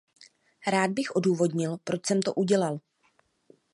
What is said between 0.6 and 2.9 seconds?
Rád bych odůvodnil, proč jsem to udělal.